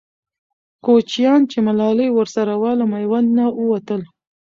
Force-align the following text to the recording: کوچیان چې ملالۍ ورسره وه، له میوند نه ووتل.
کوچیان 0.85 1.41
چې 1.51 1.57
ملالۍ 1.67 2.09
ورسره 2.13 2.53
وه، 2.61 2.71
له 2.79 2.85
میوند 2.93 3.29
نه 3.37 3.45
ووتل. 3.61 4.01